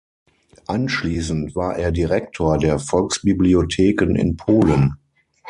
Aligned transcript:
Anschließend 0.65 1.55
war 1.55 1.77
er 1.77 1.91
Direktor 1.91 2.57
der 2.57 2.79
Volksbibliotheken 2.79 4.15
in 4.15 4.35
Polen. 4.35 4.95